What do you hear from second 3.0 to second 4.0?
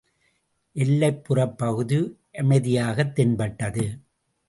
தென்பட்டது.